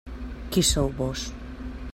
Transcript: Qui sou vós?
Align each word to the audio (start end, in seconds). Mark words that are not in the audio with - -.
Qui 0.55 0.61
sou 0.69 0.87
vós? 1.03 1.21